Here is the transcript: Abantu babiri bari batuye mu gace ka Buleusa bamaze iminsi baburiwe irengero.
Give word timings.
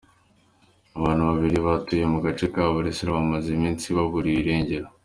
Abantu 0.97 1.23
babiri 1.29 1.57
bari 1.57 1.67
batuye 1.77 2.03
mu 2.13 2.19
gace 2.25 2.45
ka 2.53 2.63
Buleusa 2.73 3.13
bamaze 3.15 3.47
iminsi 3.57 3.85
baburiwe 3.95 4.39
irengero. 4.43 4.87